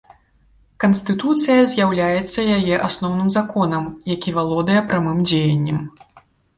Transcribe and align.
Канстытуцыя 0.83 1.59
з'яўляецца 1.75 2.47
яе 2.57 2.75
асноўным 2.89 3.31
законам, 3.37 3.83
які 4.17 4.37
валодае 4.41 4.81
прамым 4.91 5.25
дзеяннем. 5.33 5.91